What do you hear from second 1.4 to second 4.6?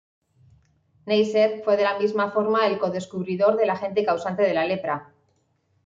fue de la misma forma el codescubridor del agente causante de